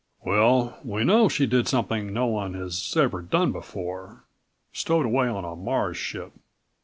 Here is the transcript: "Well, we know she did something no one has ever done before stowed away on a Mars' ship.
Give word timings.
"Well, 0.25 0.79
we 0.83 1.03
know 1.03 1.29
she 1.29 1.45
did 1.45 1.67
something 1.67 2.11
no 2.11 2.25
one 2.25 2.55
has 2.55 2.95
ever 2.97 3.21
done 3.21 3.51
before 3.51 4.23
stowed 4.73 5.05
away 5.05 5.27
on 5.27 5.45
a 5.45 5.55
Mars' 5.55 5.95
ship. 5.97 6.31